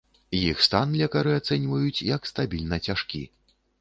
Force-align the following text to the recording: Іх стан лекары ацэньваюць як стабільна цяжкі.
Іх 0.37 0.61
стан 0.67 0.95
лекары 1.01 1.35
ацэньваюць 1.39 2.05
як 2.15 2.21
стабільна 2.31 2.81
цяжкі. 2.89 3.23